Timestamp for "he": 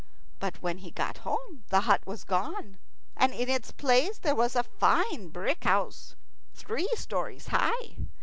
0.79-0.89